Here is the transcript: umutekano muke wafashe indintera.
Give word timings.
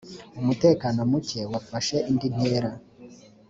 umutekano 0.39 0.99
muke 1.11 1.39
wafashe 1.51 1.97
indintera. 2.09 2.69